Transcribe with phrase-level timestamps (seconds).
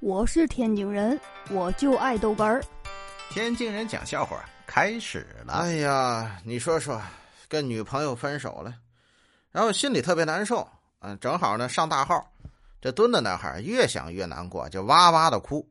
[0.00, 1.18] 我是天津人，
[1.50, 2.62] 我就爱豆干儿。
[3.30, 5.54] 天津人讲笑话开始了。
[5.54, 7.02] 哎呀，你说说，
[7.48, 8.72] 跟女朋友分手了，
[9.50, 10.66] 然后心里特别难受。
[11.00, 12.32] 嗯，正好呢上大号，
[12.80, 15.68] 这蹲在那儿越想越难过，就哇哇的哭。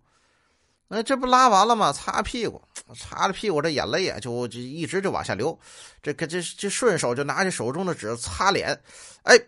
[0.90, 1.94] 那这不拉完了吗？
[1.94, 2.62] 擦屁股，
[2.98, 5.58] 擦着屁股，这眼泪呀就就一直就往下流。
[6.02, 8.78] 这个这这顺手就拿起手中的纸擦脸，
[9.24, 9.40] 哎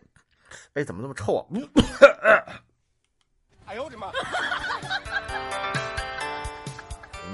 [0.73, 1.43] 哎，怎么那么臭啊？
[2.23, 2.61] 哎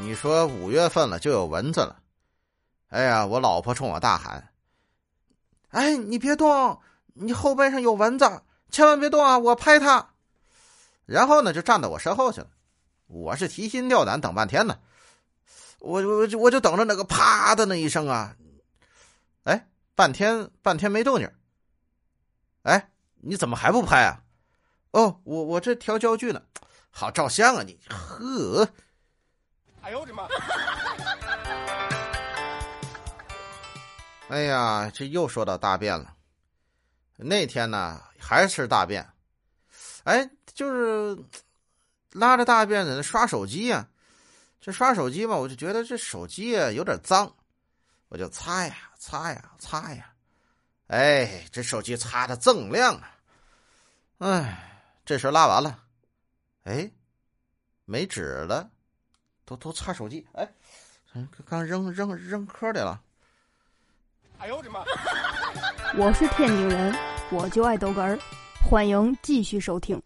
[0.05, 1.99] 你说五月份了就有蚊子了，
[2.89, 4.49] 哎呀，我老婆冲我大喊
[5.69, 6.79] ：“哎，你别动，
[7.15, 9.39] 你后背上有蚊子，千万别动啊！
[9.39, 10.11] 我拍它。”
[11.07, 12.47] 然后呢，就站到我身后去了。
[13.07, 14.77] 我是提心吊胆等半天呢，
[15.79, 18.37] 我我我就等着那个啪的那一声啊，
[19.45, 21.27] 哎，半天半天没动静。
[22.61, 24.21] 哎，你怎么还不拍啊？
[24.91, 26.43] 哦，我我这调焦距呢，
[26.91, 27.79] 好照相啊你。
[27.89, 28.69] 呵，
[30.17, 30.29] 哎呦
[30.97, 31.55] 我的妈！
[34.35, 36.15] 哎呀，这又说到大便了。
[37.17, 39.07] 那天呢，还是大便，
[40.03, 41.17] 哎，就是。
[42.11, 43.85] 拉着大便在那刷手机呀，
[44.61, 47.29] 这刷手机嘛，我就觉得这手机啊有点脏，
[48.07, 50.13] 我就擦呀擦呀擦呀，
[50.87, 53.19] 哎，这手机擦的锃亮啊！
[54.19, 55.77] 哎，这时候拉完了，
[56.63, 56.89] 哎，
[57.83, 58.69] 没纸了，
[59.45, 60.47] 都都擦手机，哎，
[61.45, 62.99] 刚扔扔扔壳里了。
[64.39, 64.83] 哎呦我的妈！
[65.95, 66.93] 我是天津人，
[67.31, 68.19] 我就爱逗哏儿，
[68.67, 70.01] 欢迎继续收听。